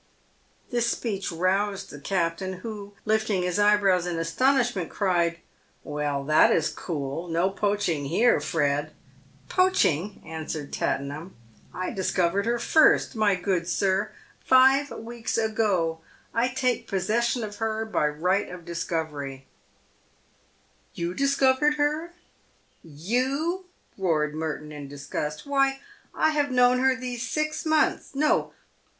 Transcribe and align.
This 0.71 0.87
speech 0.87 1.31
roused 1.31 1.91
the 1.91 1.99
captain, 1.99 2.53
who, 2.63 2.93
lifting 3.05 3.43
his 3.43 3.59
eyebrows 3.59 4.07
in 4.07 4.15
asto 4.15 4.47
nishment, 4.57 4.89
cried," 4.89 5.37
Well, 5.83 6.23
that 6.23 6.51
is 6.51 6.69
cool! 6.69 7.27
No 7.27 7.51
poaching 7.51 8.05
here, 8.05 8.39
Fred."" 8.39 8.93
Poaching!" 9.57 10.19
answered 10.25 10.73
Tattenham." 10.73 11.35
I 11.71 11.91
discovered 11.91 12.47
her 12.47 12.57
first, 12.57 13.15
my 13.15 13.35
good 13.35 13.67
sir, 13.67 14.11
five 14.43 14.89
weeks 14.89 15.37
ago. 15.37 15.99
I 16.33 16.47
take 16.47 16.87
possession 16.87 17.43
of 17.43 17.57
her 17.57 17.85
by 17.85 18.07
right 18.07 18.49
of 18.49 18.65
dis 18.65 18.83
covery,"" 18.83 19.43
You 20.95 21.13
discovered 21.13 21.75
her— 21.75 22.13
you?" 23.07 23.65
roared 23.99 24.33
Merton, 24.33 24.71
in 24.71 24.87
disgust." 24.87 25.45
Why, 25.45 25.79
I 26.11 26.31
have 26.31 26.49
known 26.49 26.79
her 26.79 26.95
these 26.95 27.29
six 27.29 27.67
months. 27.67 28.15
No 28.15 28.53